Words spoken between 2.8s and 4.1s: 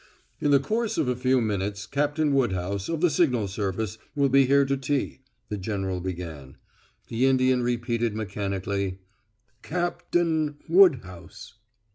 of the signal service,